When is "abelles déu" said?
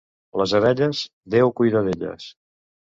0.61-1.55